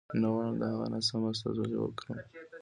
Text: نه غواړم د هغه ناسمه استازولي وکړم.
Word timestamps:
نه 0.21 0.27
غواړم 0.33 0.55
د 0.57 0.63
هغه 0.71 0.85
ناسمه 0.93 1.27
استازولي 1.33 1.77
وکړم. 1.79 2.17